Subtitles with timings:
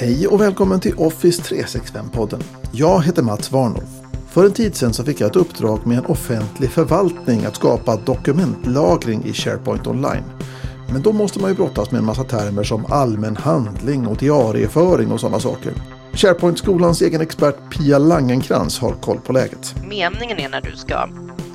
[0.00, 2.42] Hej och välkommen till Office 365-podden.
[2.72, 3.88] Jag heter Mats Warnhoff.
[4.28, 7.96] För en tid sedan så fick jag ett uppdrag med en offentlig förvaltning att skapa
[7.96, 10.22] dokumentlagring i SharePoint Online.
[10.92, 15.12] Men då måste man ju brottas med en massa termer som allmän handling och diarieföring
[15.12, 15.72] och sådana saker.
[16.12, 19.74] SharePoint-skolans egen expert Pia Langenkrans har koll på läget.
[19.88, 21.08] Meningen är när du ska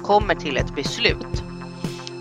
[0.04, 1.44] kommer till ett beslut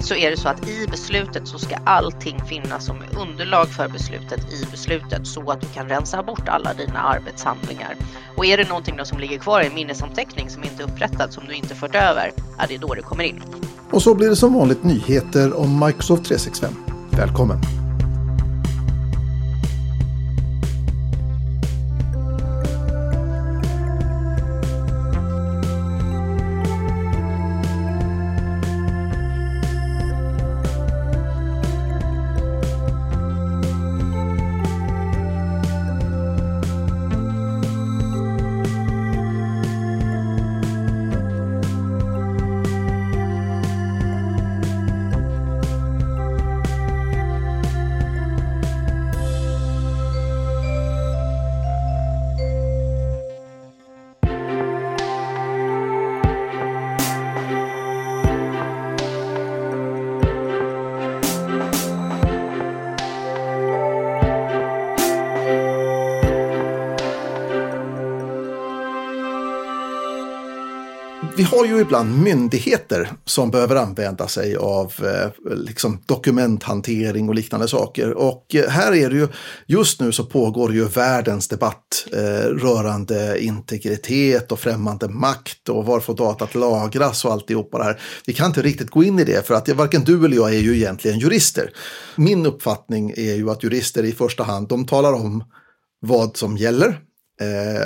[0.04, 4.52] så är det så att i beslutet så ska allting finnas som underlag för beslutet
[4.52, 7.96] i beslutet så att du kan rensa bort alla dina arbetshandlingar.
[8.36, 11.32] Och är det någonting då som ligger kvar i en minnesanteckning som inte är upprättad,
[11.32, 13.42] som du inte fört över, är det då det kommer in.
[13.90, 16.74] Och så blir det som vanligt nyheter om Microsoft 365.
[17.10, 17.83] Välkommen!
[71.44, 77.68] Vi har ju ibland myndigheter som behöver använda sig av eh, liksom dokumenthantering och liknande
[77.68, 78.12] saker.
[78.12, 79.28] Och eh, här är det ju,
[79.66, 86.00] just nu så pågår ju världens debatt eh, rörande integritet och främmande makt och var
[86.00, 88.00] får datat lagras och alltihopa det här.
[88.26, 90.60] Vi kan inte riktigt gå in i det för att varken du eller jag är
[90.60, 91.70] ju egentligen jurister.
[92.16, 95.44] Min uppfattning är ju att jurister i första hand, de talar om
[96.00, 97.00] vad som gäller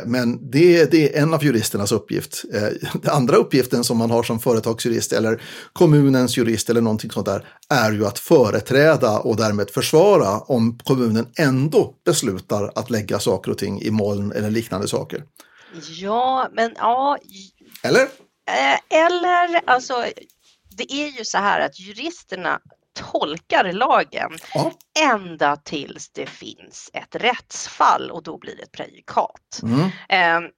[0.05, 2.45] men det, det, är en av juristernas uppgift.
[2.55, 2.63] Eh,
[3.03, 7.47] den andra uppgiften som man har som företagsjurist eller kommunens jurist eller någonting sånt där
[7.69, 13.59] är ju att företräda och därmed försvara om kommunen ändå beslutar att lägga saker och
[13.59, 15.25] ting i moln eller liknande saker.
[16.01, 17.19] Ja, men ja.
[17.83, 18.03] Eller?
[18.03, 20.05] Eh, eller alltså,
[20.77, 22.61] det är ju så här att juristerna
[22.99, 24.73] tolkar lagen ja.
[25.01, 29.61] ända tills det finns ett rättsfall och då blir det ett prejudikat.
[29.63, 29.91] Mm.
[30.09, 30.51] Ehm,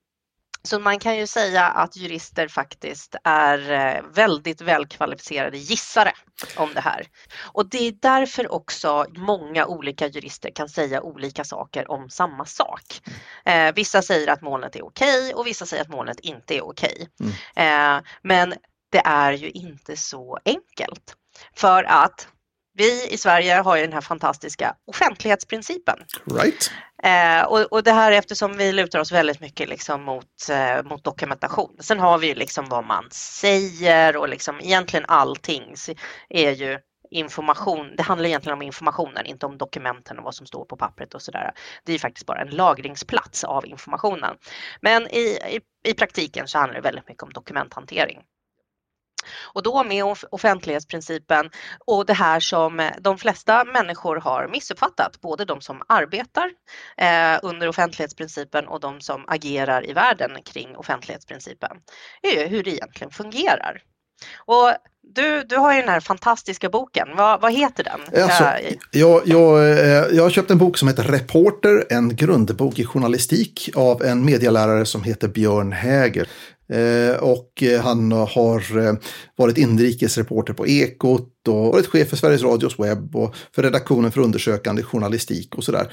[0.63, 6.11] så man kan ju säga att jurister faktiskt är eh, väldigt välkvalificerade gissare
[6.57, 7.07] om det här.
[7.53, 13.01] Och det är därför också många olika jurister kan säga olika saker om samma sak.
[13.45, 17.07] Eh, vissa säger att molnet är okej och vissa säger att molnet inte är okej.
[17.55, 18.53] Eh, men
[18.91, 21.15] det är ju inte så enkelt.
[21.55, 22.27] För att
[22.73, 25.99] vi i Sverige har ju den här fantastiska offentlighetsprincipen.
[26.25, 26.71] Right.
[27.03, 31.03] Eh, och, och, det här eftersom vi lutar oss väldigt mycket liksom mot, eh, mot
[31.03, 31.75] dokumentation.
[31.79, 35.75] Sen har vi ju liksom vad man säger och liksom egentligen allting
[36.29, 36.79] är ju
[37.11, 37.95] information.
[37.97, 41.21] Det handlar egentligen om informationen, inte om dokumenten och vad som står på pappret och
[41.21, 41.51] sådär.
[41.85, 44.35] Det är faktiskt bara en lagringsplats av informationen.
[44.81, 45.59] Men i, i,
[45.89, 48.19] i praktiken så handlar det väldigt mycket om dokumenthantering.
[49.53, 51.49] Och då med offentlighetsprincipen
[51.85, 56.51] och det här som de flesta människor har missuppfattat, både de som arbetar
[56.97, 61.77] eh, under offentlighetsprincipen och de som agerar i världen kring offentlighetsprincipen,
[62.21, 63.81] är hur det egentligen fungerar.
[64.45, 64.73] Och
[65.15, 67.07] du, du har ju den här fantastiska boken.
[67.17, 68.23] Vad, vad heter den?
[68.23, 68.43] Alltså,
[68.91, 73.69] jag, jag, eh, jag har köpt en bok som heter Reporter, en grundbok i journalistik
[73.75, 76.27] av en medialärare som heter Björn Häger.
[76.71, 78.93] Eh, och eh, han har eh,
[79.35, 84.21] varit inrikesreporter på Ekot och varit chef för Sveriges Radios webb och för redaktionen för
[84.21, 85.91] undersökande journalistik och sådär.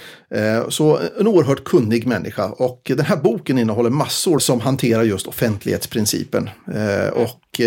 [0.71, 6.51] Så en oerhört kunnig människa och den här boken innehåller massor som hanterar just offentlighetsprincipen.
[7.13, 7.61] Och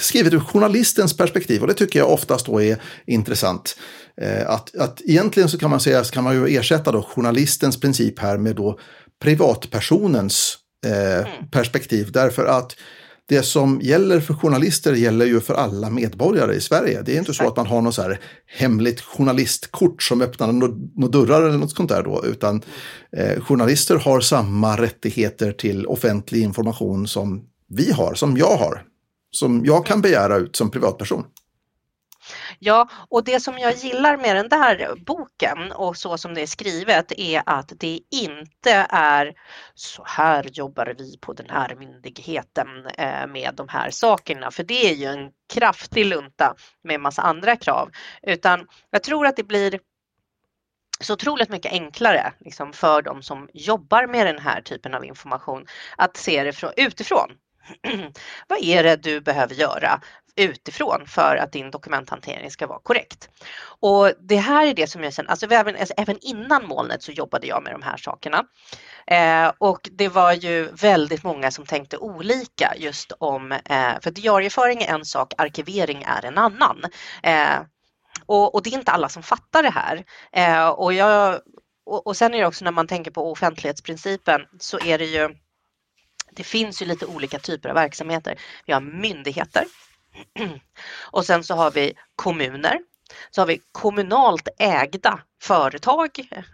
[0.00, 3.76] skrivet ur journalistens perspektiv och det tycker jag oftast då är intressant.
[4.46, 8.18] Att, att egentligen så kan man säga, så kan man ju ersätta då journalistens princip
[8.18, 8.78] här med då
[9.22, 11.50] privatpersonens eh, mm.
[11.50, 12.12] perspektiv.
[12.12, 12.76] Därför att
[13.26, 17.02] det som gäller för journalister gäller ju för alla medborgare i Sverige.
[17.02, 21.08] Det är inte så att man har något så här hemligt journalistkort som öppnar några
[21.08, 22.62] dörrar eller något sånt där då, utan
[23.16, 28.82] eh, journalister har samma rättigheter till offentlig information som vi har, som jag har,
[29.30, 31.24] som jag kan begära ut som privatperson.
[32.58, 36.46] Ja, och det som jag gillar med den där boken och så som det är
[36.46, 39.32] skrivet är att det inte är
[39.74, 44.90] så här jobbar vi på den här myndigheten eh, med de här sakerna, för det
[44.90, 47.90] är ju en kraftig lunta med massa andra krav,
[48.22, 49.80] utan jag tror att det blir
[51.00, 55.66] så otroligt mycket enklare liksom, för de som jobbar med den här typen av information
[55.96, 57.30] att se det utifrån.
[58.48, 60.00] Vad är det du behöver göra
[60.36, 63.28] utifrån för att din dokumenthantering ska vara korrekt.
[63.80, 67.12] Och det här är det som jag sen, alltså även, alltså även innan molnet så
[67.12, 68.44] jobbade jag med de här sakerna.
[69.06, 74.82] Eh, och det var ju väldigt många som tänkte olika just om, eh, för diarieföring
[74.82, 76.84] är en sak, arkivering är en annan.
[77.22, 77.60] Eh,
[78.26, 80.04] och, och, det är inte alla som fattar det här.
[80.32, 81.40] Eh, och, jag,
[81.86, 85.36] och, och sen är det också när man tänker på offentlighetsprincipen så är det ju
[86.36, 88.40] det finns ju lite olika typer av verksamheter.
[88.66, 89.64] Vi har myndigheter
[91.10, 92.78] och sen så har vi kommuner.
[93.30, 96.10] Så har vi kommunalt ägda företag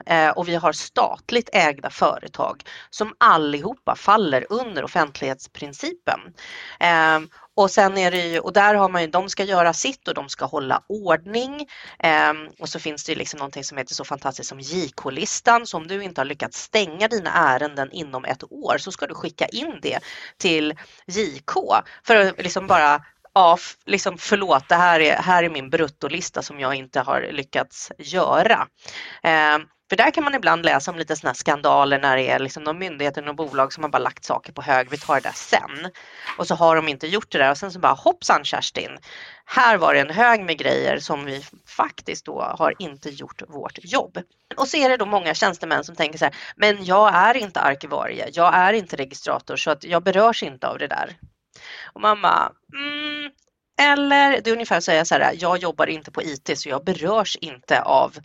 [0.06, 6.20] eh, och vi har statligt ägda företag som allihopa faller under offentlighetsprincipen.
[6.80, 10.08] Ehm, och sen är det ju, och där har man ju, de ska göra sitt
[10.08, 11.68] och de ska hålla ordning.
[11.98, 15.66] Ehm, och så finns det ju liksom någonting som heter så fantastiskt som JK-listan.
[15.66, 19.14] Så om du inte har lyckats stänga dina ärenden inom ett år så ska du
[19.14, 19.98] skicka in det
[20.36, 20.74] till
[21.06, 21.52] JK
[22.04, 23.00] för att liksom bara
[23.34, 27.92] ja, liksom förlåt, det här är, här är min bruttolista som jag inte har lyckats
[27.98, 28.68] göra.
[29.22, 29.58] Eh,
[29.90, 32.78] för där kan man ibland läsa om lite sådana skandaler när det är liksom någon
[32.78, 35.90] myndighet eller bolag som har bara lagt saker på hög, vi tar det där sen.
[36.38, 38.98] Och så har de inte gjort det där och sen så bara hoppsan Kerstin,
[39.44, 43.78] här var det en hög med grejer som vi faktiskt då har inte gjort vårt
[43.82, 44.18] jobb.
[44.56, 47.60] Och så är det då många tjänstemän som tänker så här, men jag är inte
[47.60, 51.16] arkivarie, jag är inte registrator så att jag berörs inte av det där.
[51.92, 52.99] Och mamma, mm,
[53.80, 56.84] eller det är ungefär att säga så här, jag jobbar inte på IT så jag
[56.84, 58.16] berörs inte av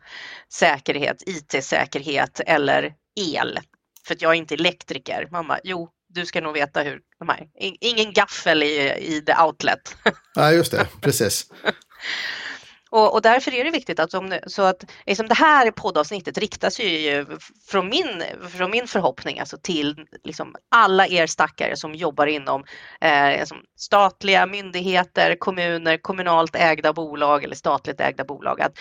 [0.54, 3.60] säkerhet, IT-säkerhet eller el.
[4.07, 5.28] För att jag är inte elektriker.
[5.31, 7.48] Mamma, jo, du ska nog veta hur de här,
[7.81, 9.98] ingen gaffel i, i the outlet.
[10.36, 11.46] Ja, just det, precis.
[12.90, 16.70] Och, och, därför är det viktigt att, om, så att liksom det här poddavsnittet riktar
[16.70, 17.26] sig ju
[17.68, 18.24] från min,
[18.58, 22.64] från min förhoppning alltså till liksom alla er stackare som jobbar inom
[23.02, 28.62] eh, liksom statliga myndigheter, kommuner, kommunalt ägda bolag eller statligt ägda bolag.
[28.62, 28.78] Att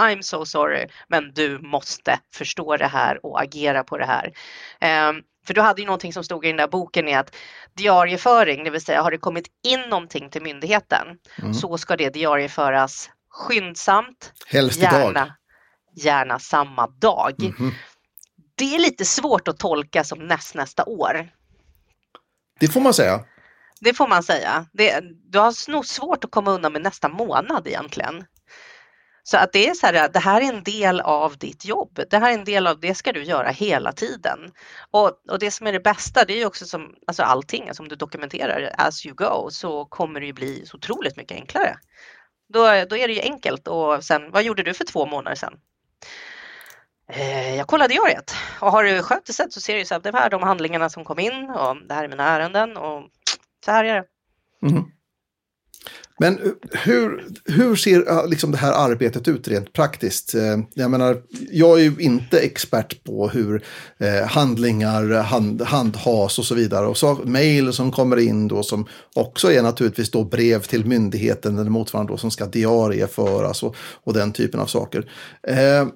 [0.00, 4.32] I'm so sorry, men du måste förstå det här och agera på det här.
[4.80, 5.12] Eh,
[5.46, 7.36] för du hade ju någonting som stod i den där boken i att
[7.76, 11.06] diarieföring, det vill säga har det kommit in någonting till myndigheten
[11.38, 11.54] mm.
[11.54, 14.32] så ska det diarieföras skyndsamt.
[14.46, 15.32] Helst gärna, idag.
[15.96, 17.42] Gärna samma dag.
[17.42, 17.72] Mm -hmm.
[18.54, 21.30] Det är lite svårt att tolka som näst nästa år.
[22.60, 23.24] Det får man säga.
[23.80, 24.66] Det får man säga.
[24.72, 25.00] Det,
[25.30, 28.24] du har nog svårt att komma undan med nästa månad egentligen.
[29.22, 32.00] Så att det är så här, det här är en del av ditt jobb.
[32.10, 34.38] Det här är en del av det ska du göra hela tiden.
[34.90, 37.82] Och, och det som är det bästa, det är ju också som alltså allting, alltså
[37.82, 41.76] om du dokumenterar as you go så kommer det ju bli så otroligt mycket enklare.
[42.52, 45.60] Då, då är det ju enkelt och sen, vad gjorde du för två månader sedan?
[47.08, 50.00] Eh, jag kollade diariet och har du skött det sett så ser du så här,
[50.00, 53.08] det här är de handlingarna som kom in och det här är mina ärenden och
[53.64, 54.04] så här är det.
[54.68, 54.84] Mm.
[56.20, 60.34] Men eh, hur, hur ser eh, liksom det här arbetet ut rent praktiskt?
[60.34, 63.64] Eh, jag menar, jag är ju inte expert på hur
[64.26, 66.86] handlingar hand, handhas och så vidare.
[66.86, 71.58] Och så mejl som kommer in då som också är naturligtvis då brev till myndigheten
[71.58, 75.10] eller motsvarande då som ska diarieföras och, och den typen av saker.
[75.42, 75.86] Eh,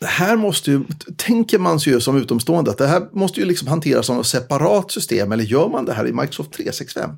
[0.00, 0.84] det här måste ju,
[1.16, 4.26] tänker man sig ju som utomstående att det här måste ju liksom hanteras som ett
[4.26, 7.10] separat system eller gör man det här i Microsoft 365?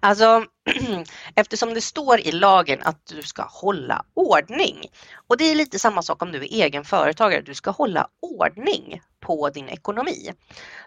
[0.00, 0.44] Alltså,
[1.34, 4.84] eftersom det står i lagen att du ska hålla ordning.
[5.28, 7.40] Och det är lite samma sak om du är egen företagare.
[7.40, 10.32] Du ska hålla ordning på din ekonomi.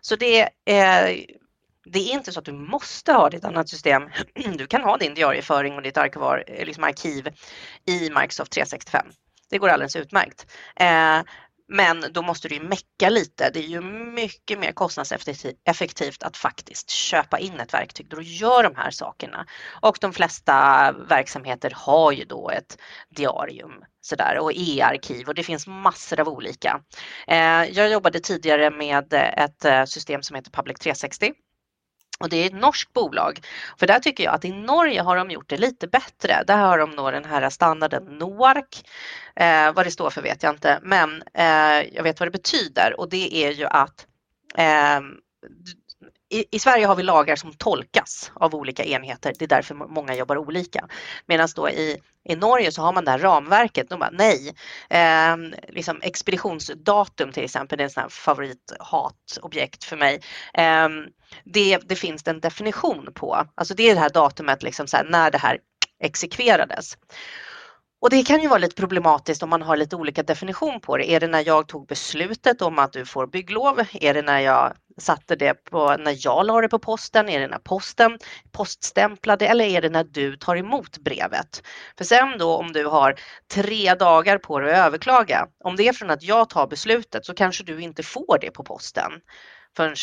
[0.02, 1.26] Så det är,
[1.86, 4.10] det är inte så att du måste ha ditt annat system.
[4.58, 7.28] Du kan ha din diarieföring och ditt arkivar, eh, liksom arkiv
[7.86, 9.08] i Microsoft 365.
[9.50, 10.48] Det går alldeles utmärkt.
[10.76, 11.20] Eh,
[11.74, 13.50] men då måste du ju mecka lite.
[13.50, 13.82] Det är ju
[14.14, 19.46] mycket mer kostnadseffektivt att faktiskt köpa in ett verktyg då du gör de här sakerna.
[19.82, 22.78] Och de flesta verksamheter har ju då ett
[23.10, 26.82] diarium sådär, och e-arkiv och det finns massor av olika.
[27.28, 31.34] Eh, jag jobbade tidigare med ett eh, system som heter Public 360
[32.20, 33.40] och det är ett norskt bolag.
[33.78, 36.44] För där tycker jag att i Norge har de gjort det lite bättre.
[36.48, 38.90] Där har de nog den här standarden NOARK.
[39.36, 43.00] Eh, vad det står för vet jag inte, men eh, jag vet vad det betyder
[43.00, 44.08] och det är ju att
[44.58, 45.00] eh,
[46.34, 49.34] i, i, Sverige har vi lagar som tolkas av olika enheter.
[49.40, 50.88] Det är därför många jobbar olika.
[51.26, 51.98] Medan då i,
[52.30, 53.90] i Norge så har man det här ramverket.
[53.90, 54.56] De bara, nej,
[54.90, 55.38] eh,
[55.70, 60.22] liksom expeditionsdatum till exempel, det är en sån här favorithatobjekt för mig.
[60.54, 60.90] Eh,
[61.44, 63.48] det, det finns det en definition på.
[63.56, 65.58] Alltså det är det här datumet liksom så här, när det här
[66.00, 66.98] exekverades
[68.04, 71.12] och det kan ju vara lite problematiskt om man har lite olika definition på det.
[71.12, 73.80] Är det när jag tog beslutet om att du får bygglov?
[73.94, 77.30] Är det när jag satte det på, när jag la det på posten?
[77.30, 78.18] Är det när posten
[78.52, 81.64] poststämplade eller är det när du tar emot brevet?
[81.98, 83.16] För sen då om du har
[83.54, 87.34] tre dagar på dig att överklaga, om det är från att jag tar beslutet så
[87.34, 89.12] kanske du inte får det på posten.
[89.76, 89.96] Förrän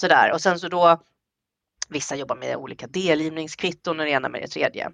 [0.00, 1.02] sådär och sen så då
[1.90, 4.90] Vissa jobbar med olika delgivningskvitton och det ena med det tredje.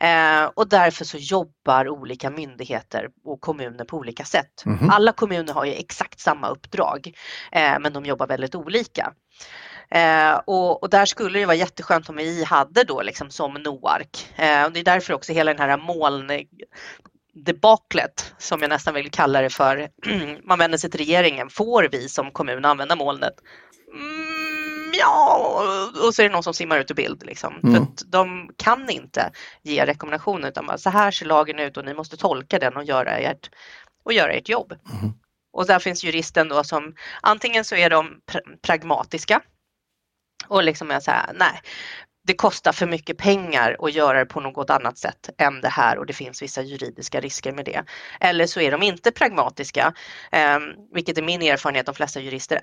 [0.00, 4.62] Eh, och därför så jobbar olika myndigheter och kommuner på olika sätt.
[4.66, 4.90] Mm.
[4.90, 7.14] Alla kommuner har ju exakt samma uppdrag
[7.52, 9.12] eh, men de jobbar väldigt olika.
[9.90, 14.32] Eh, och, och, där skulle det vara jätteskönt om vi hade då liksom som NOARK.
[14.36, 16.30] Eh, och det är därför också hela den här moln
[17.34, 19.88] debaklet som jag nästan vill kalla det för.
[20.48, 21.50] Man vänder sig till regeringen.
[21.50, 23.34] Får vi som kommun använda molnet?
[23.94, 24.31] Mm
[24.92, 27.26] ja, och så är det någon som simmar ut ur bild.
[27.26, 27.60] Liksom.
[27.62, 27.74] Mm.
[27.74, 29.30] För de kan inte
[29.62, 32.84] ge rekommendationer utan bara så här ser lagen ut och ni måste tolka den och
[32.84, 33.50] göra ert,
[34.04, 34.72] och göra ert jobb.
[34.72, 35.12] Mm.
[35.52, 39.40] Och där finns juristen då som antingen så är de pr pragmatiska
[40.48, 41.60] och liksom är så här, nej,
[42.26, 45.98] det kostar för mycket pengar att göra det på något annat sätt än det här
[45.98, 47.84] och det finns vissa juridiska risker med det.
[48.20, 49.94] Eller så är de inte pragmatiska,
[50.32, 50.58] eh,
[50.94, 52.60] vilket är min erfarenhet, de flesta jurister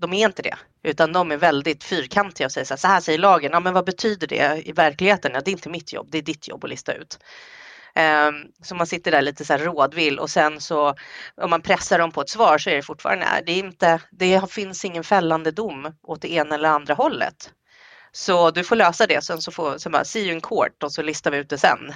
[0.00, 3.00] de är inte det, utan de är väldigt fyrkantiga och säger så här, så här
[3.00, 5.32] säger lagen, ja men vad betyder det i verkligheten?
[5.34, 7.18] Ja, det är inte mitt jobb, det är ditt jobb att lista ut.
[7.94, 10.94] Ehm, så man sitter där lite så här rådvill och sen så
[11.36, 14.50] om man pressar dem på ett svar så är det fortfarande, det, är inte, det
[14.50, 17.50] finns ingen fällande dom åt det ena eller andra hållet.
[18.12, 20.92] Så du får lösa det, sen så får, så bara, see you in court och
[20.92, 21.92] så listar vi ut det sen.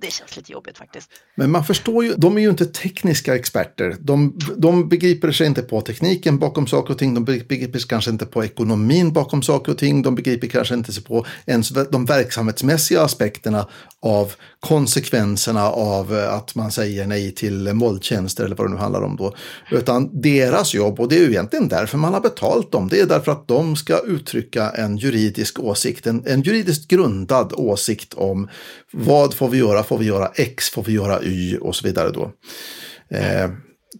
[0.00, 1.10] Och det känns lite jobbigt faktiskt.
[1.34, 3.96] Men man förstår ju, de är ju inte tekniska experter.
[4.00, 7.14] De, de begriper sig inte på tekniken bakom saker och ting.
[7.14, 10.02] De begriper sig kanske inte på ekonomin bakom saker och ting.
[10.02, 13.66] De begriper kanske inte sig på ens de verksamhetsmässiga aspekterna
[14.02, 19.02] av konsekvenserna av eh, att man säger nej till molntjänster eller vad det nu handlar
[19.02, 19.34] om då.
[19.70, 23.06] Utan deras jobb, och det är ju egentligen därför man har betalt dem, det är
[23.06, 28.48] därför att de ska uttrycka en juridisk åsikt, en, en juridiskt grundad åsikt om
[28.92, 32.10] vad får vi göra, får vi göra X, får vi göra Y och så vidare
[32.10, 32.32] då.
[33.16, 33.50] Eh,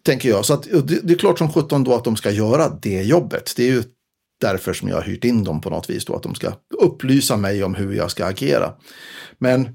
[0.02, 0.44] tänker jag.
[0.44, 3.52] Så att, det, det, är klart som sjutton då att de ska göra det jobbet.
[3.56, 3.82] Det är ju
[4.40, 7.36] därför som jag har hyrt in dem på något vis då, att de ska upplysa
[7.36, 8.72] mig om hur jag ska agera.
[9.38, 9.68] Men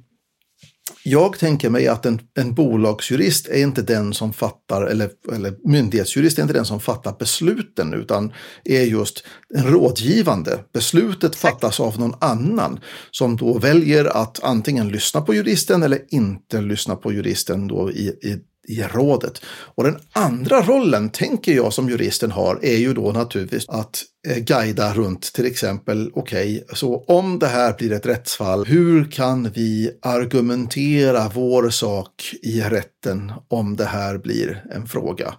[1.08, 6.38] jag tänker mig att en, en bolagsjurist är inte den som fattar, eller, eller myndighetsjurist
[6.38, 8.34] är inte den som fattar besluten, utan
[8.64, 9.24] är just
[9.56, 10.60] en rådgivande.
[10.74, 12.80] Beslutet fattas av någon annan
[13.12, 18.08] som då väljer att antingen lyssna på juristen eller inte lyssna på juristen då i,
[18.08, 19.42] i i rådet.
[19.48, 24.38] Och den andra rollen, tänker jag, som juristen har är ju då naturligtvis att eh,
[24.38, 29.52] guida runt till exempel, okej, okay, så om det här blir ett rättsfall, hur kan
[29.52, 35.34] vi argumentera vår sak i rätten om det här blir en fråga?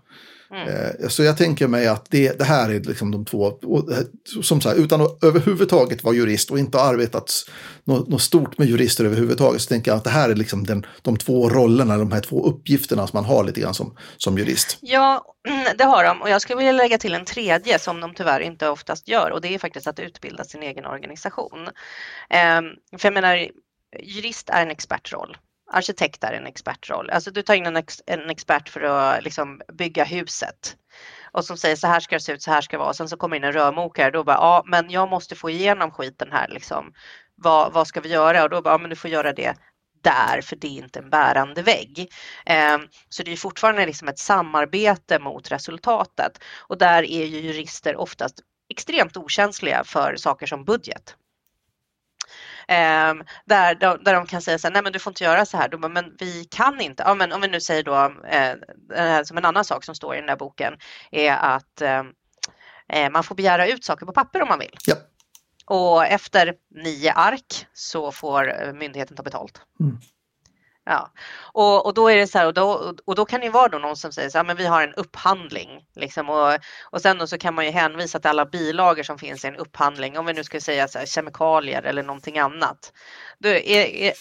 [0.51, 0.69] Mm.
[0.69, 3.53] Eh, så jag tänker mig att det, det här är liksom de två,
[4.43, 7.33] som sagt, utan att överhuvudtaget vara jurist och inte ha arbetat
[7.85, 10.87] något, något, stort med jurister överhuvudtaget, så tänker jag att det här är liksom den,
[11.03, 14.79] de två rollerna, de här två uppgifterna som man har lite grann som, som jurist.
[14.81, 15.25] Ja,
[15.79, 18.69] det har de och jag skulle vilja lägga till en tredje som de tyvärr inte
[18.69, 21.69] oftast gör och det är faktiskt att utbilda sin egen organisation.
[22.31, 22.65] Ehm,
[22.99, 23.49] för jag menar,
[24.03, 25.37] jurist är en expertroll
[25.73, 27.11] arkitekt är en expertroll.
[27.11, 30.77] Alltså du tar in en, ex, en expert för att liksom bygga huset
[31.33, 32.95] och som säger så här ska det se ut, så här ska det vara.
[32.95, 36.29] Sen så kommer in en rörmokare då bara, ja men jag måste få igenom skiten
[36.33, 36.93] här liksom.
[37.35, 38.43] Vad, vad ska vi göra?
[38.43, 39.55] Och då bara, ja men du får göra det
[40.03, 42.09] där för det är inte en bärande vägg.
[42.47, 47.97] Eh, så det är fortfarande liksom ett samarbete mot resultatet och där är ju jurister
[47.97, 51.17] oftast extremt okänsliga för saker som budget.
[52.69, 55.47] Eh, där, de, där de kan säga så här, nej men du får inte göra
[55.47, 55.69] så här.
[55.69, 57.03] Då, men vi kan inte.
[57.07, 57.95] Ja, men om vi nu säger då,
[58.97, 60.75] eh, som en annan sak som står i den där boken,
[61.11, 62.07] är att ehm,
[62.89, 64.77] eh, man får begära ut saker på papper om man vill.
[64.87, 64.97] Ja.
[65.67, 69.61] Och efter nio ark så får eh, myndigheten ta betalt.
[69.81, 69.99] Mm.
[70.89, 71.11] Ja,
[71.53, 73.79] och, och då är det så här och då, och då kan det vara då
[73.79, 76.59] någon som säger så här, men vi har en upphandling liksom och,
[76.91, 79.57] och sen då så kan man ju hänvisa till alla bilagor som finns i en
[79.57, 80.19] upphandling.
[80.19, 82.93] Om vi nu ska säga så här, kemikalier eller någonting annat.
[83.39, 84.13] Då är, är,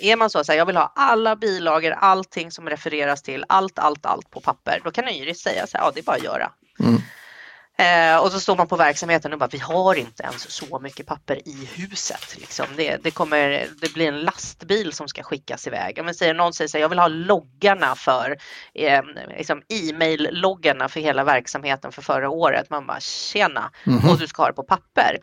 [0.00, 3.78] är man så, så här, jag vill ha alla bilagor, allting som refereras till, allt,
[3.78, 4.80] allt, allt på papper.
[4.84, 6.52] Då kan en jurist säga så här, ja det är bara att göra.
[6.80, 7.00] Mm.
[7.82, 11.06] Eh, och så står man på verksamheten och bara, vi har inte ens så mycket
[11.06, 12.36] papper i huset.
[12.38, 12.66] Liksom.
[12.76, 15.98] Det, det, kommer, det blir en lastbil som ska skickas iväg.
[15.98, 18.36] Om säger, någon säger så här, jag vill ha loggarna för
[18.74, 19.02] eh,
[19.38, 22.70] liksom e-mail-loggarna för hela verksamheten för förra året.
[22.70, 24.10] Man bara, tjena, mm -hmm.
[24.10, 25.18] och du ska ha det på papper.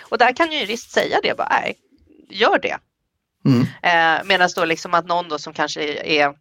[0.00, 1.76] Och där kan ju jurist säga det, bara, nej,
[2.30, 2.76] gör det.
[3.46, 3.66] Mm.
[3.82, 6.34] Eh, Medan då liksom att någon då som kanske är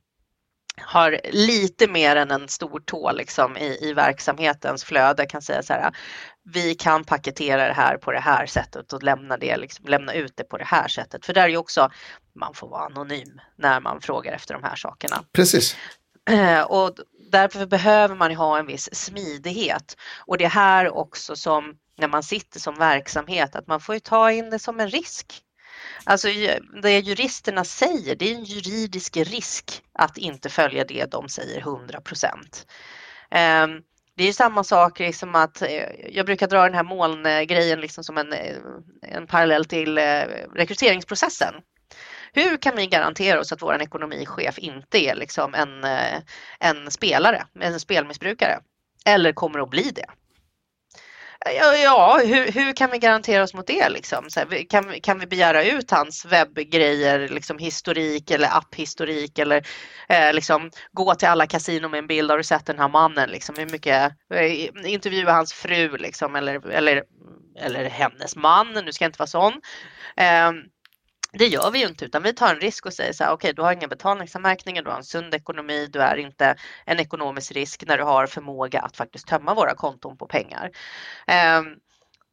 [0.82, 5.74] har lite mer än en stor tå liksom i, i verksamhetens flöde kan säga så
[5.74, 5.96] här,
[6.44, 10.34] vi kan paketera det här på det här sättet och lämna, det, liksom, lämna ut
[10.36, 11.26] det på det här sättet.
[11.26, 11.92] För där är ju också,
[12.36, 15.24] man får vara anonym när man frågar efter de här sakerna.
[15.32, 15.76] Precis.
[16.30, 16.96] Eh, och
[17.32, 19.98] därför behöver man ha en viss smidighet.
[20.26, 24.32] Och det är här också som när man sitter som verksamhet, att man får ta
[24.32, 25.42] in det som en risk.
[26.04, 26.28] Alltså
[26.82, 32.02] det juristerna säger, det är en juridisk risk att inte följa det de säger 100
[32.02, 32.68] procent.
[33.32, 33.82] Ehm,
[34.16, 38.18] det är samma sak liksom att eh, jag brukar dra den här molngrejen liksom som
[38.18, 38.56] en, eh,
[39.02, 40.24] en parallell till eh,
[40.56, 41.54] rekryteringsprocessen.
[42.34, 45.84] Hur kan vi garantera oss att vår ekonomichef inte är liksom en,
[46.60, 48.60] en spelare, en spelmissbrukare?
[49.06, 50.06] Eller kommer att bli det?
[51.46, 53.90] Ja, ja hur, hur, kan vi garantera oss mot det?
[53.90, 54.28] Liksom?
[54.36, 59.68] Här, kan, kan vi begära ut hans webbgrejer, liksom historik eller apphistorik eller
[60.10, 63.30] eh, liksom, gå till alla kasinon med en bild, har du sett den här mannen?
[63.30, 67.04] Liksom, hur mycket, eh, intervjua hans fru liksom, eller, eller,
[67.60, 69.54] eller hennes man, nu ska jag inte vara sån.
[70.18, 70.52] Eh,
[71.38, 73.36] det gör vi ju inte utan vi tar en risk och säger så här, okej
[73.36, 77.52] okay, du har inga betalningsanmärkningar, du har en sund ekonomi, du är inte en ekonomisk
[77.52, 80.72] risk när du har förmåga att faktiskt tömma våra konton på pengar.
[81.60, 81.76] Um,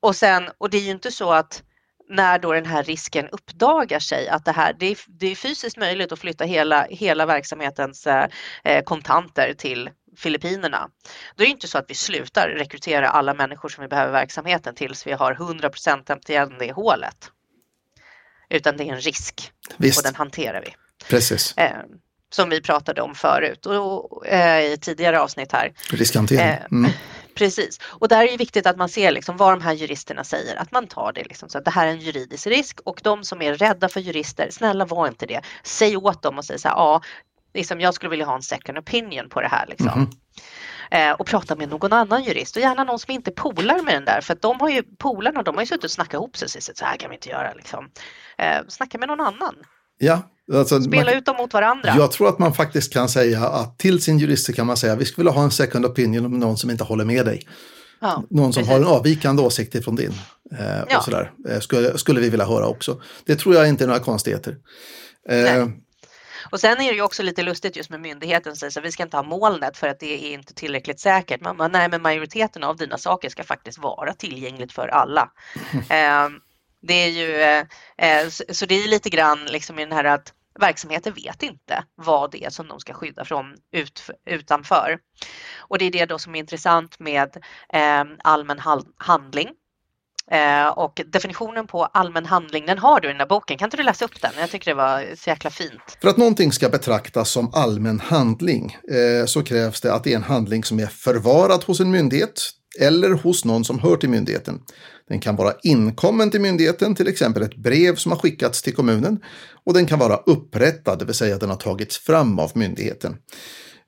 [0.00, 1.62] och, sen, och det är ju inte så att
[2.09, 5.76] när då den här risken uppdagar sig att det här, det är, det är fysiskt
[5.76, 8.28] möjligt att flytta hela, hela verksamhetens eh,
[8.64, 10.90] eh kontanter till Filippinerna.
[11.37, 14.75] Då är det inte så att vi slutar rekrytera alla människor som vi behöver verksamheten
[14.75, 15.71] tills vi har 100
[16.07, 17.30] täppt igen det hålet
[18.50, 19.99] utan det är en risk Visst.
[19.99, 20.75] och den hanterar vi.
[21.09, 21.57] Precis.
[21.57, 21.76] Eh,
[22.33, 25.73] som vi pratade om förut och, eh, i tidigare avsnitt här.
[25.90, 26.40] Riskhantering.
[26.40, 26.90] Eh, mm.
[27.35, 30.57] Precis, och där är det viktigt att man ser liksom vad de här juristerna säger,
[30.57, 33.25] att man tar det liksom så att det här är en juridisk risk och de
[33.25, 35.40] som är rädda för jurister, snälla var inte det.
[35.64, 37.02] Säg åt dem och säg så här, ja,
[37.54, 39.88] liksom, jag skulle vilja ha en second opinion på det här liksom.
[39.88, 40.09] Mm
[41.19, 44.21] och prata med någon annan jurist och gärna någon som inte polar med den där
[44.21, 46.78] för att de har ju polarna, de har ju suttit och snackat ihop sig sagt
[46.78, 47.89] så här kan vi inte göra liksom.
[48.39, 49.54] Eh, snacka med någon annan.
[49.99, 51.95] Ja, alltså, Spela man, ut dem mot varandra.
[51.97, 55.04] Jag tror att man faktiskt kan säga att till sin jurist kan man säga vi
[55.04, 57.49] skulle vilja ha en second opinion om någon som inte håller med dig.
[58.00, 58.73] Ja, någon som precis.
[58.73, 60.13] har en avvikande åsikt ifrån din.
[60.58, 60.99] Eh, ja.
[60.99, 61.32] och sådär.
[61.49, 63.00] Eh, skulle, skulle vi vilja höra också.
[63.25, 64.56] Det tror jag inte är några konstigheter.
[65.28, 65.67] Eh,
[66.50, 68.92] och sen är det ju också lite lustigt just med myndigheten som säger att vi
[68.92, 71.40] ska inte ha molnet för att det är inte tillräckligt säkert.
[71.40, 75.30] Man bara, nej, men majoriteten av dina saker ska faktiskt vara tillgängligt för alla.
[75.88, 76.40] Mm.
[76.82, 77.64] det är ju, eh,
[77.96, 82.30] eh, så det är lite grann liksom i den här att verksamheten vet inte vad
[82.30, 84.98] det är som de ska skydda från ut, utanför.
[85.58, 87.36] Och det är det då som är intressant med
[87.72, 88.60] eh, allmän
[88.96, 89.48] handling
[90.32, 93.58] Eh, och definitionen på allmän handling, den har du i den där boken.
[93.58, 94.30] Kan inte du läsa upp den?
[94.38, 95.99] Jag tycker det var så jäkla fint.
[96.00, 100.16] För att någonting ska betraktas som allmän handling eh, så krävs det att det är
[100.16, 104.60] en handling som är förvarad hos en myndighet eller hos någon som hör till myndigheten.
[105.08, 109.19] Den kan vara inkommen till myndigheten, till exempel ett brev som har skickats till kommunen.
[109.66, 113.16] Och den kan vara upprättad, det vill säga att den har tagits fram av myndigheten.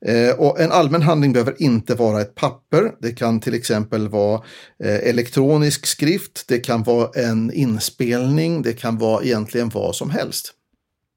[0.07, 2.95] Eh, och en allmän handling behöver inte vara ett papper.
[3.01, 4.43] Det kan till exempel vara
[4.85, 10.55] eh, elektronisk skrift, det kan vara en inspelning, det kan vara egentligen vad som helst.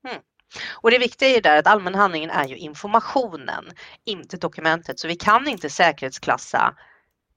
[0.07, 0.21] Mm.
[0.71, 3.65] Och det viktiga är ju där att allmän handlingen är ju informationen,
[4.05, 4.99] inte dokumentet.
[4.99, 6.73] Så vi kan inte säkerhetsklassa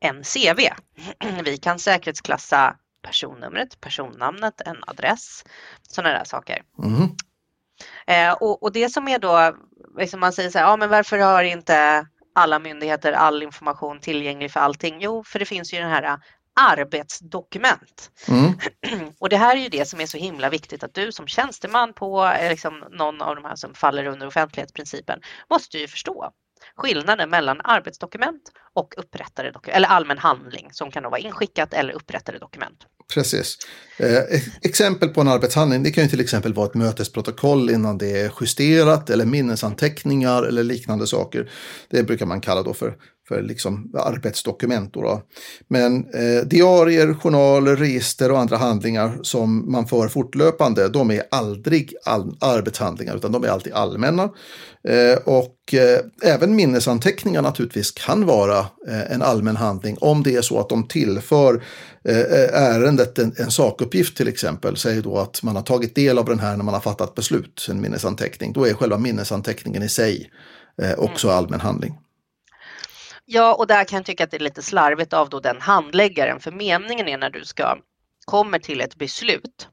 [0.00, 0.60] en CV.
[1.44, 5.44] Vi kan säkerhetsklassa personnumret, personnamnet, en adress,
[5.88, 6.62] sådana där saker.
[6.82, 7.08] Mm.
[8.06, 9.56] Eh, och, och, det som är då
[9.98, 14.52] liksom man säger så här, ja men varför har inte alla myndigheter all information tillgänglig
[14.52, 14.96] för allting?
[15.00, 16.16] Jo, för det finns ju den här äh,
[16.60, 18.10] arbetsdokument.
[18.28, 18.52] Mm.
[19.18, 21.92] Och det här är ju det som är så himla viktigt att du som tjänsteman
[21.92, 26.32] på eh, liksom, någon av de här som faller under offentlighetsprincipen måste ju förstå
[26.76, 28.42] skillnaden mellan arbetsdokument
[28.74, 32.78] och upprättade dokument, eller allmän handling som kan vara inskickat eller upprättade dokument.
[33.14, 33.58] Precis.
[33.96, 38.20] Eh, exempel på en arbetshandling det kan ju till exempel vara ett mötesprotokoll innan det
[38.20, 41.50] är justerat eller minnesanteckningar eller liknande saker.
[41.90, 42.96] Det brukar man kalla då för
[43.28, 44.94] för liksom arbetsdokument.
[44.94, 45.22] Då.
[45.68, 51.94] Men eh, diarier, journaler, register och andra handlingar som man för fortlöpande, de är aldrig
[52.04, 54.22] all arbetshandlingar utan de är alltid allmänna.
[54.88, 56.00] Eh, och eh,
[56.32, 60.88] även minnesanteckningar naturligtvis kan vara eh, en allmän handling om det är så att de
[60.88, 61.62] tillför
[62.04, 64.76] eh, ärendet en, en sakuppgift till exempel.
[64.76, 67.66] Säg då att man har tagit del av den här när man har fattat beslut,
[67.70, 68.52] en minnesanteckning.
[68.52, 70.30] Då är själva minnesanteckningen i sig
[70.82, 71.38] eh, också mm.
[71.38, 71.94] allmän handling.
[73.30, 76.40] Ja, och där kan jag tycka att det är lite slarvigt av då den handläggaren,
[76.40, 77.78] för meningen är när du ska
[78.24, 79.68] kommer till ett beslut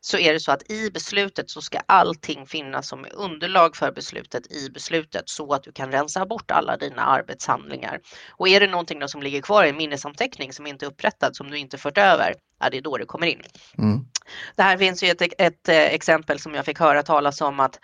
[0.00, 4.52] så är det så att i beslutet så ska allting finnas som underlag för beslutet
[4.52, 8.00] i beslutet så att du kan rensa bort alla dina arbetshandlingar.
[8.30, 11.50] Och är det någonting som ligger kvar i en minnesanteckning som inte är upprättad som
[11.50, 13.42] du inte fört över, ja, det är då det kommer in.
[13.78, 14.00] Mm.
[14.56, 17.78] Det här finns ju ett, ett, exempel som jag fick höra talas om att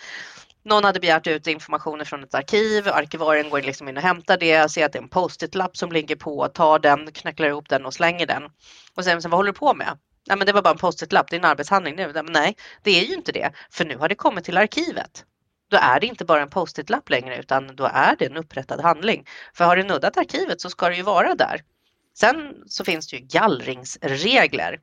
[0.65, 4.71] någon hade begärt ut information från ett arkiv, arkivarien går liksom in och hämtar det,
[4.71, 7.95] ser att det är en post-it-lapp som ligger på, tar den, knacklar ihop den och
[7.95, 8.43] slänger den.
[8.97, 9.99] Och sen, sen vad håller du på med?
[10.29, 12.13] Nej, men det var bara en post-it-lapp, det är en arbetshandling nu.
[12.25, 15.25] Nej, det är ju inte det, för nu har det kommit till arkivet.
[15.71, 19.27] Då är det inte bara en post-it-lapp längre utan då är det en upprättad handling.
[19.55, 21.61] För har du nuddat arkivet så ska det ju vara där.
[22.15, 24.79] Sen så finns det ju gallringsregler.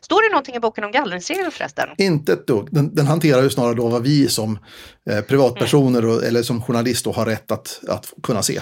[0.00, 1.88] Står det någonting i boken om gallringsregler förresten?
[1.98, 2.68] Inte ett dugg.
[2.70, 4.58] Den, den hanterar ju snarare då vad vi som
[5.10, 6.10] eh, privatpersoner mm.
[6.10, 8.60] och, eller som journalist har rätt att, att kunna se.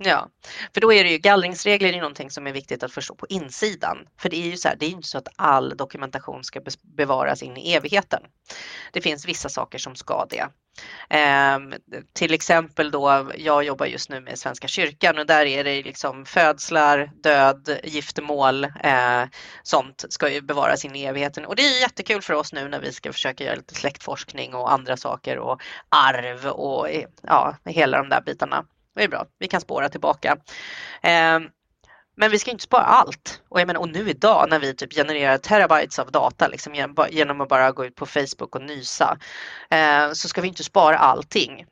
[0.00, 0.28] Ja,
[0.74, 3.98] för då är det ju gallringsregler är någonting som är viktigt att förstå på insidan.
[4.20, 6.60] För det är ju så här, det är inte så att all dokumentation ska
[6.96, 8.22] bevaras in i evigheten.
[8.92, 10.48] Det finns vissa saker som ska det.
[11.10, 11.58] Eh,
[12.12, 16.24] till exempel då, jag jobbar just nu med Svenska kyrkan och där är det liksom
[16.24, 19.22] födslar, död, giftermål, eh,
[19.62, 21.44] sånt ska ju bevaras in i evigheten.
[21.44, 24.72] Och det är jättekul för oss nu när vi ska försöka göra lite släktforskning och
[24.72, 26.88] andra saker och arv och
[27.22, 28.64] ja, hela de där bitarna.
[28.94, 30.36] Det är bra, vi kan spåra tillbaka.
[31.02, 31.38] Eh,
[32.18, 33.42] men vi ska inte spara allt.
[33.48, 36.74] Och, jag menar, och nu idag när vi typ genererar terabytes av data liksom,
[37.10, 39.18] genom att bara gå ut på Facebook och nysa
[39.70, 41.66] eh, så ska vi inte spara allting.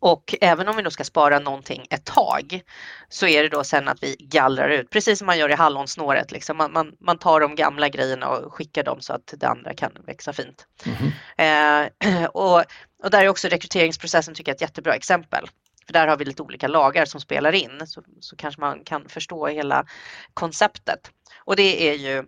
[0.00, 2.60] Och även om vi då ska spara någonting ett tag
[3.08, 6.32] så är det då sen att vi gallrar ut, precis som man gör i hallonsnåret.
[6.32, 6.56] Liksom.
[6.56, 9.92] Man, man, man tar de gamla grejerna och skickar dem så att det andra kan
[10.06, 10.66] växa fint.
[10.84, 11.90] Mm -hmm.
[12.12, 12.64] eh, och,
[13.02, 15.46] och där är också rekryteringsprocessen tycker jag ett jättebra exempel.
[15.86, 19.08] För där har vi lite olika lagar som spelar in så, så kanske man kan
[19.08, 19.86] förstå hela
[20.34, 21.10] konceptet.
[21.44, 22.24] Och det är ju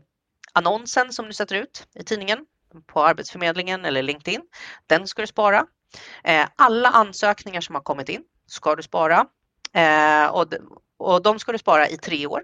[0.52, 2.38] annonsen som du sätter ut i tidningen
[2.86, 4.42] på Arbetsförmedlingen eller LinkedIn.
[4.86, 5.66] Den ska du spara.
[6.24, 9.26] Eh, alla ansökningar som har kommit in ska du spara
[9.72, 10.26] eh,
[10.98, 12.42] och de ska du spara i tre år.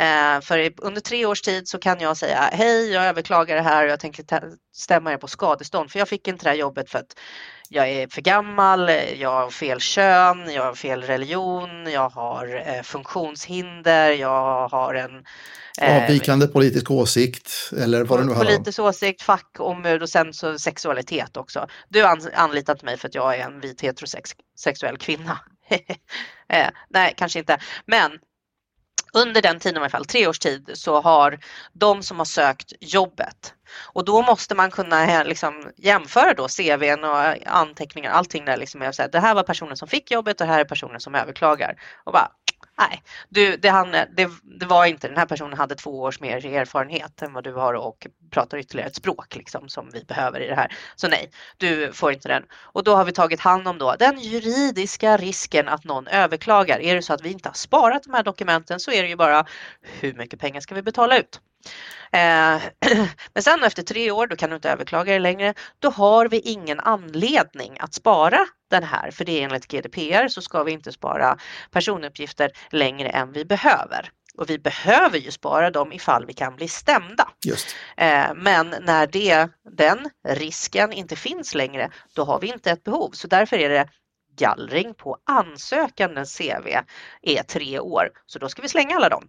[0.00, 3.84] Eh, för under tre års tid så kan jag säga hej, jag överklagar det här
[3.84, 4.24] och jag tänker
[4.72, 7.18] stämma er på skadestånd för jag fick inte det här jobbet för att
[7.68, 12.82] jag är för gammal, jag har fel kön, jag har fel religion, jag har eh,
[12.82, 15.24] funktionshinder, jag har en
[15.80, 18.56] eh, Avvikande politisk åsikt eller vad det nu handlar om.
[18.56, 21.66] Politisk åsikt, fackombud och sen så sexualitet också.
[21.88, 25.38] Du har anlitat mig för att jag är en vit heterosexuell kvinna.
[26.48, 27.58] eh, nej, kanske inte.
[27.86, 28.10] Men
[29.12, 31.38] under den tiden i alla fall, tre års tid, så har
[31.72, 33.54] de som har sökt jobbet
[33.92, 38.56] och då måste man kunna eh, liksom jämföra då CVn och eh, anteckningar, allting där
[38.56, 40.64] liksom är så här, det här var personen som fick jobbet och det här är
[40.64, 41.82] personen som överklagar.
[42.04, 42.32] Och bara,
[42.80, 46.46] nej, du, det, han, det, det, var inte, den här personen hade två års mer
[46.46, 50.48] erfarenhet än vad du har och pratar ytterligare ett språk liksom som vi behöver i
[50.48, 50.76] det här.
[50.96, 52.42] Så nej, du får inte den.
[52.52, 56.80] Och då har vi tagit hand om då den juridiska risken att någon överklagar.
[56.80, 59.16] Är det så att vi inte har sparat de här dokumenten så är det ju
[59.16, 59.46] bara
[59.82, 61.40] hur mycket pengar ska vi betala ut?
[62.12, 62.62] Eh,
[63.34, 65.54] men sen efter tre år, då kan du inte överklaga det längre.
[65.78, 70.42] Då har vi ingen anledning att spara den här, för det är enligt GDPR så
[70.42, 71.38] ska vi inte spara
[71.70, 74.10] personuppgifter längre än vi behöver.
[74.34, 77.28] Och vi behöver ju spara dem ifall vi kan bli stämda.
[77.96, 83.10] Eh, men när det, den risken inte finns längre, då har vi inte ett behov.
[83.10, 83.88] Så därför är det
[84.36, 86.68] gallring på ansökandens CV
[87.22, 88.08] är tre år.
[88.26, 89.28] Så då ska vi slänga alla dem.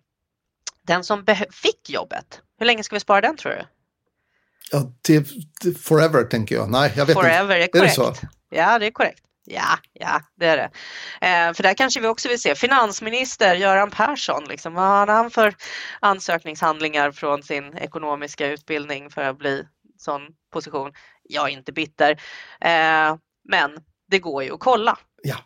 [0.88, 3.66] Den som fick jobbet, hur länge ska vi spara den tror du?
[4.72, 5.26] Ja, till,
[5.62, 6.70] till forever tänker jag.
[6.70, 7.78] Nej, jag vet forever inte.
[7.80, 7.98] är korrekt.
[7.98, 8.28] Är det så?
[8.50, 9.24] Ja, det är korrekt.
[9.46, 10.72] Ja, ja, det är det.
[11.28, 14.44] Eh, för där kanske vi också vill se finansminister Göran Persson.
[14.50, 15.56] Liksom, vad har han för
[16.00, 19.64] ansökningshandlingar från sin ekonomiska utbildning för att bli
[19.98, 20.22] sån
[20.54, 20.92] position?
[21.24, 22.12] Jag är inte bitter,
[22.62, 23.16] eh,
[23.50, 24.98] men det går ju att kolla.
[25.24, 25.38] Ja.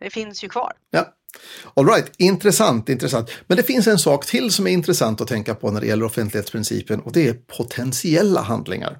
[0.00, 0.72] Det finns ju kvar.
[0.90, 1.14] Ja.
[1.74, 3.30] All right, intressant, intressant.
[3.46, 6.04] Men det finns en sak till som är intressant att tänka på när det gäller
[6.04, 8.98] offentlighetsprincipen och det är potentiella handlingar.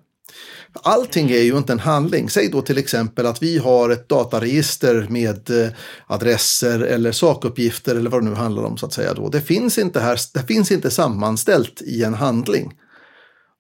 [0.72, 2.30] Allting är ju inte en handling.
[2.30, 5.70] Säg då till exempel att vi har ett dataregister med eh,
[6.06, 9.14] adresser eller sakuppgifter eller vad det nu handlar om så att säga.
[9.14, 9.28] Då.
[9.28, 12.72] Det, finns inte här, det finns inte sammanställt i en handling.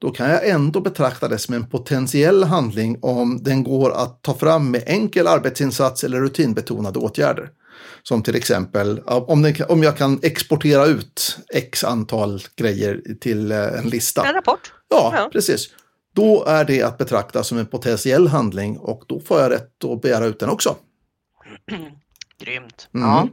[0.00, 4.34] Då kan jag ändå betrakta det som en potentiell handling om den går att ta
[4.34, 7.50] fram med enkel arbetsinsats eller rutinbetonade åtgärder.
[8.02, 13.58] Som till exempel om, den, om jag kan exportera ut x antal grejer till eh,
[13.58, 14.28] en lista.
[14.28, 14.72] En rapport.
[14.88, 15.68] Ja, ja, precis.
[16.14, 20.02] Då är det att betrakta som en potentiell handling och då får jag rätt att
[20.02, 20.76] begära ut den också.
[22.40, 22.88] Grymt.
[22.94, 23.08] Mm.
[23.08, 23.28] Ja.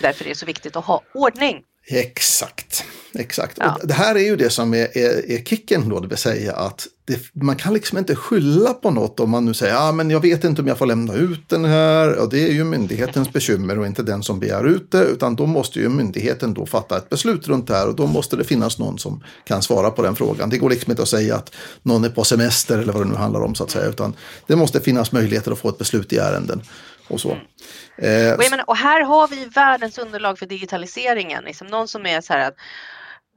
[0.00, 1.62] Därför är det så viktigt att ha ordning.
[1.86, 2.84] Exakt.
[3.14, 3.58] Exakt.
[3.60, 3.78] Ja.
[3.82, 6.52] Och det här är ju det som är, är, är kicken då, det vill säga
[6.52, 10.10] att det, man kan liksom inte skylla på något om man nu säger ah, men
[10.10, 12.18] jag vet inte om jag får lämna ut den här.
[12.18, 15.04] Och det är ju myndighetens bekymmer och inte den som begär ut det.
[15.04, 18.36] Utan då måste ju myndigheten då fatta ett beslut runt det här och då måste
[18.36, 20.50] det finnas någon som kan svara på den frågan.
[20.50, 23.16] Det går liksom inte att säga att någon är på semester eller vad det nu
[23.16, 23.86] handlar om så att säga.
[23.86, 24.14] Utan
[24.46, 26.62] det måste finnas möjligheter att få ett beslut i ärenden
[27.08, 27.28] och så.
[27.30, 28.28] Mm.
[28.28, 31.44] Eh, och, menar, och, här har vi världens underlag för digitaliseringen.
[31.44, 32.54] Liksom någon som är så här att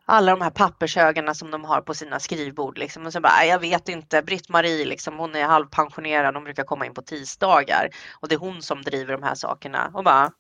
[0.08, 2.78] alla de här pappershögarna som de har på sina skrivbord.
[2.78, 3.06] Liksom.
[3.06, 6.94] Och så bara, jag vet inte, Britt-Marie, liksom, hon är halvpensionerad, hon brukar komma in
[6.94, 7.90] på tisdagar
[8.22, 9.92] och det är hon som driver de här sakerna.
[9.94, 10.32] Och, bara,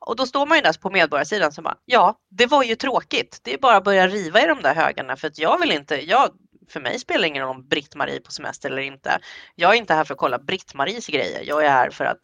[0.00, 3.40] och då står man ju där på medborgarsidan som bara, ja, det var ju tråkigt.
[3.42, 6.06] Det är bara att börja riva i de där högarna för att jag vill inte,
[6.06, 6.30] jag,
[6.68, 9.18] för mig spelar det ingen roll om Britt-Marie på semester eller inte.
[9.54, 11.42] Jag är inte här för att kolla Britt-Maries grejer.
[11.42, 12.20] Jag är här för att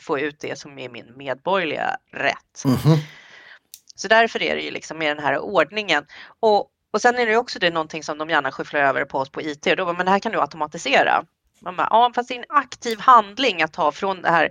[0.00, 2.64] få ut det som är min medborgerliga rätt.
[2.64, 2.98] Mm -hmm.
[3.96, 6.06] Så därför är det ju liksom med den här ordningen.
[6.40, 9.30] Och, och sen är det också det någonting som de gärna skyfflar över på oss
[9.30, 11.24] på IT och då, men det här kan du automatisera.
[11.60, 14.50] Man bara, ja, fast det är en aktiv handling att ta från det här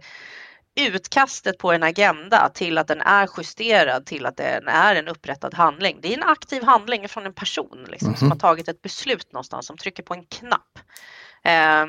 [0.79, 5.53] utkastet på en agenda till att den är justerad till att den är en upprättad
[5.53, 5.99] handling.
[6.01, 8.19] Det är en aktiv handling från en person liksom, mm -hmm.
[8.19, 10.79] som har tagit ett beslut någonstans som trycker på en knapp.
[11.43, 11.85] Eh,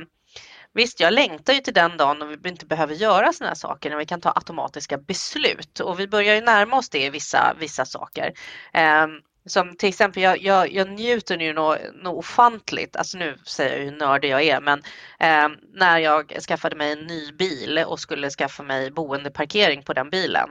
[0.76, 3.90] Visst, jag längtar ju till den dagen då vi inte behöver göra sådana här saker,
[3.90, 5.80] när vi kan ta automatiska beslut.
[5.80, 8.32] Och vi börjar ju närma oss det i vissa, vissa saker.
[8.72, 9.06] Eh,
[9.46, 13.84] som till exempel, jag, jag, jag njuter nu något, något ofantligt, alltså nu säger jag
[13.84, 14.82] hur nördig jag är, men
[15.20, 20.10] eh, när jag skaffade mig en ny bil och skulle skaffa mig boendeparkering på den
[20.10, 20.48] bilen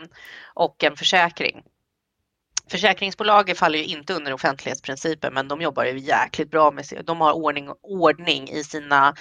[0.54, 1.64] och en försäkring.
[2.70, 7.04] Försäkringsbolaget faller ju inte under offentlighetsprincipen men de jobbar ju jäkligt bra med sig.
[7.04, 9.16] De har ordning, ordning i sina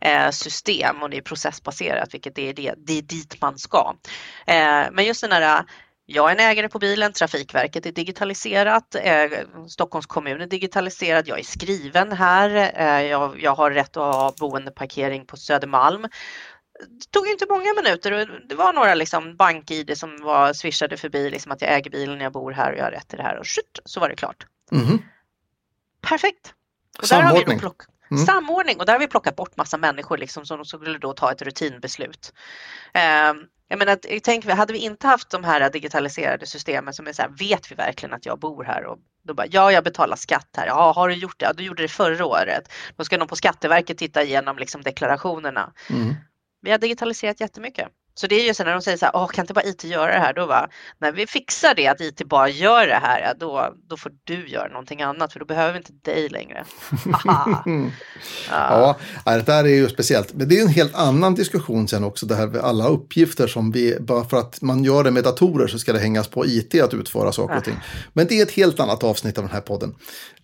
[0.00, 3.94] eh, system och det är processbaserat vilket är det, det är dit man ska.
[4.46, 5.64] Eh, men just den här
[6.12, 9.30] jag är en ägare på bilen, Trafikverket är digitaliserat, eh,
[9.68, 14.34] Stockholms kommun är digitaliserad, jag är skriven här, eh, jag, jag, har rätt att ha
[14.40, 16.06] boendeparkering på Södermalm
[16.88, 21.30] det tog inte många minuter och det var några liksom bank-id som var swishade förbi
[21.30, 23.38] liksom att jag äger bilen jag bor här och jag har rätt till det här
[23.38, 24.46] och shit, så var det klart.
[24.72, 24.98] Mm.
[26.00, 26.54] Perfekt.
[26.98, 27.58] Och Samordning.
[27.58, 27.82] Plock...
[28.10, 28.26] mm.
[28.26, 31.42] Samordning och där har vi plockat bort massa människor liksom som skulle då ta ett
[31.42, 32.32] rutinbeslut.
[32.96, 37.22] Uh, jag menar, tänk, hade vi inte haft de här digitaliserade systemen som är så
[37.22, 38.84] här, vet vi verkligen att jag bor här?
[38.84, 40.66] Och då bara, ja, jag betalar skatt här.
[40.66, 41.44] Ja, har du gjort det?
[41.44, 42.72] Ja, du gjorde det förra året.
[42.96, 45.72] Då ska någon på Skatteverket titta igenom liksom deklarationerna.
[45.90, 46.14] Mm.
[46.62, 47.88] Vi har digitaliserat jättemycket.
[48.14, 49.84] Så det är ju så när de säger så här, Åh, kan inte bara IT
[49.84, 50.32] göra det här?
[50.32, 54.12] Då var när vi fixar det, att IT bara gör det här, då, då får
[54.24, 56.64] du göra någonting annat, för då behöver vi inte dig längre.
[58.50, 58.98] ja.
[59.24, 60.34] ja, det där är ju speciellt.
[60.34, 63.72] Men det är en helt annan diskussion sen också, det här med alla uppgifter som
[63.72, 66.82] vi, bara för att man gör det med datorer så ska det hängas på IT
[66.82, 67.76] att utföra saker och ting.
[68.12, 69.94] Men det är ett helt annat avsnitt av den här podden.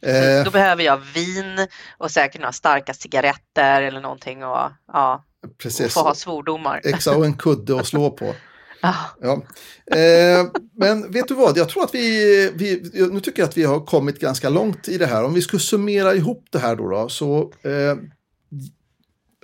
[0.00, 0.44] Eh.
[0.44, 1.66] Då behöver jag vin
[1.98, 4.44] och säkert några starka cigaretter eller någonting.
[4.44, 5.24] Och, ja.
[5.58, 5.86] Precis.
[5.86, 6.80] Och få ha svordomar.
[6.84, 8.34] Exakt, och en kudde att slå på.
[9.20, 9.42] Ja.
[9.96, 10.46] Eh,
[10.78, 13.80] men vet du vad, jag tror att vi, vi, nu tycker jag att vi har
[13.80, 15.24] kommit ganska långt i det här.
[15.24, 17.96] Om vi skulle summera ihop det här då, då så eh,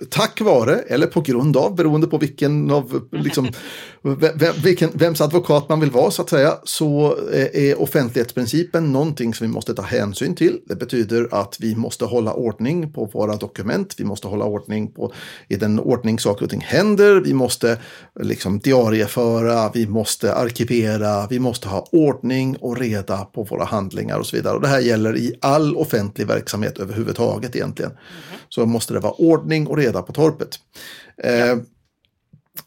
[0.09, 3.49] tack vare, eller på grund av, beroende på vilken av, liksom,
[4.03, 7.17] vem, vilken, vems advokat man vill vara så att säga, så
[7.53, 10.59] är offentlighetsprincipen någonting som vi måste ta hänsyn till.
[10.65, 15.13] Det betyder att vi måste hålla ordning på våra dokument, vi måste hålla ordning på
[15.47, 17.77] i den ordning saker och ting händer, vi måste
[18.19, 24.25] liksom diarieföra, vi måste arkivera, vi måste ha ordning och reda på våra handlingar och
[24.25, 24.55] så vidare.
[24.55, 27.91] Och det här gäller i all offentlig verksamhet överhuvudtaget egentligen.
[27.91, 28.39] Mm.
[28.49, 30.59] Så måste det vara ordning och reda på torpet.
[31.23, 31.57] Eh,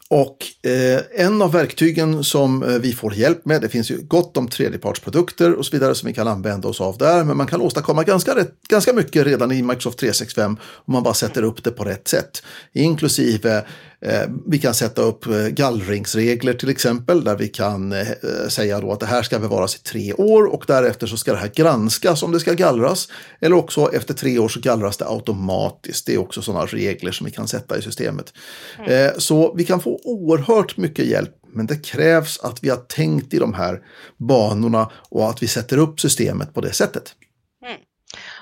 [0.09, 4.37] och eh, en av verktygen som eh, vi får hjälp med, det finns ju gott
[4.37, 7.61] om tredjepartsprodukter och så vidare som vi kan använda oss av där, men man kan
[7.61, 11.71] åstadkomma ganska, rätt, ganska mycket redan i Microsoft 365 om man bara sätter upp det
[11.71, 12.43] på rätt sätt.
[12.73, 13.63] Inklusive
[14.01, 18.07] Eh, vi kan sätta upp eh, gallringsregler till exempel där vi kan eh,
[18.49, 21.37] säga då att det här ska bevaras i tre år och därefter så ska det
[21.37, 23.07] här granskas om det ska gallras.
[23.41, 26.05] Eller också efter tre år så gallras det automatiskt.
[26.05, 28.33] Det är också sådana regler som vi kan sätta i systemet.
[28.87, 29.11] Mm.
[29.17, 33.39] Så vi kan få oerhört mycket hjälp men det krävs att vi har tänkt i
[33.39, 33.81] de här
[34.17, 37.15] banorna och att vi sätter upp systemet på det sättet.
[37.65, 37.77] Mm.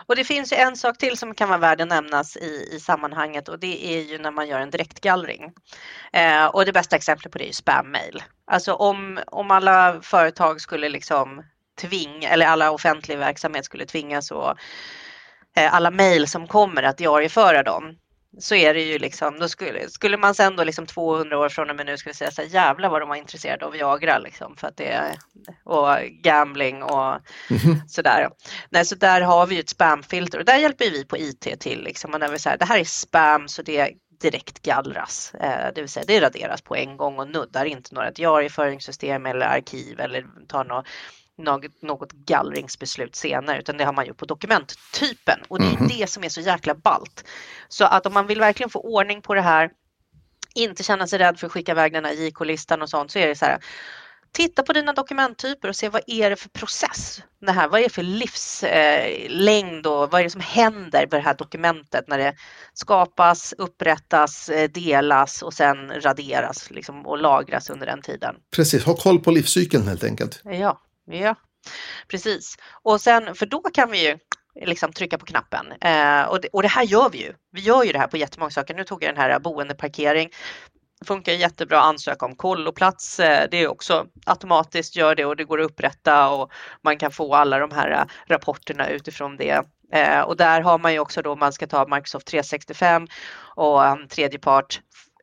[0.05, 2.79] Och det finns ju en sak till som kan vara värd att nämnas i, i
[2.79, 5.53] sammanhanget och det är ju när man gör en direktgallring.
[6.13, 8.23] Eh, och det bästa exemplet på det är ju spammail.
[8.51, 11.43] Alltså om, om alla företag skulle liksom
[11.81, 14.55] tvinga, eller alla offentlig verksamhet skulle tvingas och
[15.57, 17.95] eh, alla mejl som kommer att diarieföra dem
[18.39, 21.69] så är det ju liksom, då skulle, skulle man sen då liksom 200 år från
[21.69, 24.55] och med nu skulle säga så här, jävlar vad de var intresserade av Viagra liksom
[24.55, 25.17] för att det
[25.63, 25.87] och
[26.23, 27.19] gambling och
[27.49, 27.87] mm.
[27.87, 28.29] sådär.
[28.69, 31.83] Nej, så där har vi ju ett spamfilter och där hjälper vi på IT till
[31.83, 32.13] liksom.
[32.13, 35.89] Och när vi säger det här är spam så det direkt gallras, eh, det vill
[35.89, 40.63] säga det raderas på en gång och nuddar inte några diarieföringssystem eller arkiv eller tar
[40.63, 40.85] något
[41.37, 45.87] något, något gallringsbeslut senare utan det har man gjort på dokumenttypen och det är mm.
[45.87, 47.23] det som är så jäkla balt.
[47.67, 49.71] Så att om man vill verkligen få ordning på det här,
[50.55, 53.27] inte känna sig rädd för att skicka iväg den här JK-listan och sånt så är
[53.27, 53.59] det så här
[54.35, 57.21] Titta på dina dokumenttyper och se vad är det för process?
[57.41, 61.19] Det här, vad är det för livslängd och vad är det som händer med det
[61.19, 62.35] här dokumentet när det
[62.73, 68.35] skapas, upprättas, eh, delas och sen raderas liksom, och lagras under den tiden.
[68.55, 70.41] Precis, ha koll på livscykeln helt enkelt.
[70.43, 71.35] Ja, Ja,
[72.07, 72.57] precis.
[72.83, 74.17] Och sen, för då kan vi ju
[74.65, 75.71] liksom trycka på knappen.
[75.81, 77.33] Eh, och, det, och det här gör vi ju.
[77.51, 78.73] Vi gör ju det här på jättemånga saker.
[78.73, 80.29] Nu tog jag den här eh, boendeparkering.
[80.99, 83.19] Det funkar jättebra att ansöka om kolloplats.
[83.19, 87.11] Eh, det är också automatiskt gör det och det går att upprätta och man kan
[87.11, 89.63] få alla de här eh, rapporterna utifrån det.
[89.91, 93.07] Eh, och där har man ju också då man ska ta Microsoft 365
[93.55, 94.81] och um, tredje part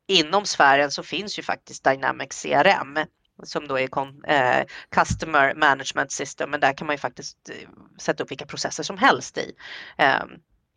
[0.09, 2.99] inom sfären så finns ju faktiskt Dynamics CRM
[3.43, 3.89] som då är
[4.27, 8.83] eh, Customer Management System, men där kan man ju faktiskt eh, sätta upp vilka processer
[8.83, 9.53] som helst i.
[9.99, 10.23] Eh,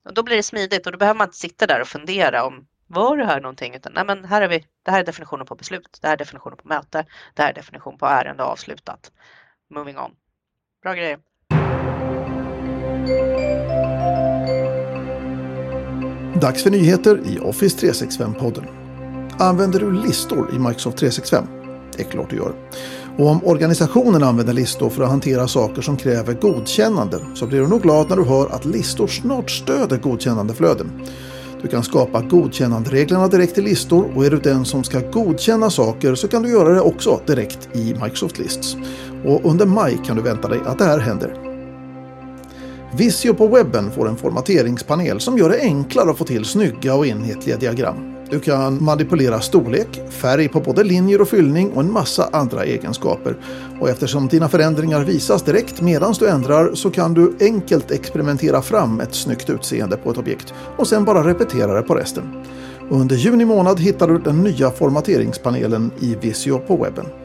[0.06, 2.68] och då blir det smidigt och då behöver man inte sitta där och fundera om
[2.88, 3.76] var det här någonting?
[3.76, 6.18] Utan nej, men här är vi, det här är definitionen på beslut, det här är
[6.18, 9.12] definitionen på möte, det här är definition på ärende avslutat.
[9.70, 10.12] Moving on.
[10.84, 11.20] Bra grejer.
[16.42, 18.68] Dags för nyheter i Office 365-podden.
[19.40, 21.65] Använder du listor i Microsoft 365?
[21.98, 22.54] Det är klart du gör.
[23.18, 27.68] Och om organisationen använder listor för att hantera saker som kräver godkännande så blir du
[27.68, 30.92] nog glad när du hör att listor snart stöder godkännandeflöden.
[31.62, 36.16] Du kan skapa godkännandereglerna direkt i listor och är du den som ska godkänna saker
[36.16, 38.76] så kan du göra det också direkt i Microsoft Lists.
[39.26, 41.46] Och under maj kan du vänta dig att det här händer.
[42.98, 47.08] Visio på webben får en formateringspanel som gör det enklare att få till snygga och
[47.08, 48.15] enhetliga diagram.
[48.30, 53.38] Du kan manipulera storlek, färg på både linjer och fyllning och en massa andra egenskaper.
[53.80, 59.00] Och eftersom dina förändringar visas direkt medan du ändrar så kan du enkelt experimentera fram
[59.00, 62.24] ett snyggt utseende på ett objekt och sen bara repetera det på resten.
[62.90, 67.25] Under juni månad hittar du den nya formateringspanelen i Visio på webben.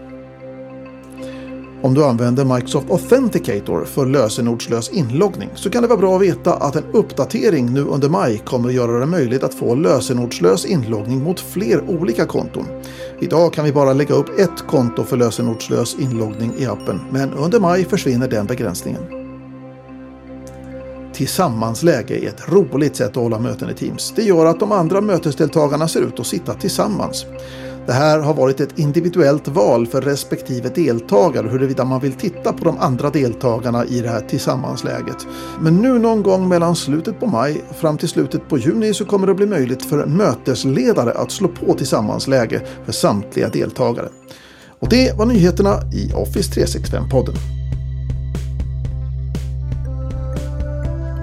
[1.82, 6.54] Om du använder Microsoft Authenticator för lösenordslös inloggning så kan det vara bra att veta
[6.54, 11.22] att en uppdatering nu under maj kommer att göra det möjligt att få lösenordslös inloggning
[11.22, 12.66] mot fler olika konton.
[13.20, 17.60] Idag kan vi bara lägga upp ett konto för lösenordslös inloggning i appen men under
[17.60, 19.02] maj försvinner den begränsningen.
[21.12, 24.12] Tillsammansläge är ett roligt sätt att hålla möten i Teams.
[24.16, 27.26] Det gör att de andra mötesdeltagarna ser ut att sitta tillsammans.
[27.90, 32.64] Det här har varit ett individuellt val för respektive deltagare huruvida man vill titta på
[32.64, 35.26] de andra deltagarna i det här tillsammansläget.
[35.60, 39.26] Men nu någon gång mellan slutet på maj fram till slutet på juni så kommer
[39.26, 44.08] det bli möjligt för mötesledare att slå på tillsammansläge för samtliga deltagare.
[44.80, 47.34] Och det var nyheterna i Office 365-podden.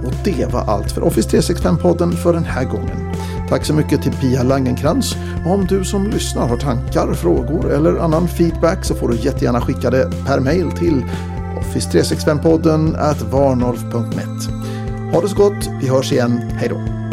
[0.06, 3.17] Och det var allt för Office 365-podden för den här gången.
[3.50, 5.16] Tack så mycket till Pia Langenkrans.
[5.46, 9.90] Om du som lyssnar har tankar, frågor eller annan feedback så får du jättegärna skicka
[9.90, 11.04] det per mail till
[11.62, 14.50] office365podden at varnolf.net.
[15.14, 17.07] Ha det så gott, vi hörs igen, hej då!